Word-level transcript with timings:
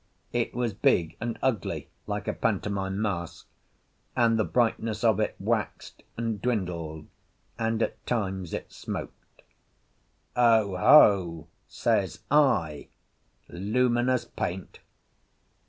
It 0.33 0.55
was 0.55 0.73
big 0.73 1.15
and 1.21 1.37
ugly, 1.43 1.91
like 2.07 2.27
a 2.27 2.33
pantomime 2.33 2.99
mask, 3.03 3.45
and 4.15 4.39
the 4.39 4.43
brightness 4.43 5.03
of 5.03 5.19
it 5.19 5.35
waxed 5.39 6.01
and 6.17 6.41
dwindled, 6.41 7.05
and 7.59 7.83
at 7.83 8.03
times 8.07 8.51
it 8.51 8.73
smoked. 8.73 9.43
"Oho!" 10.35 11.45
says 11.67 12.23
I, 12.31 12.87
"luminous 13.47 14.25
paint!" 14.25 14.79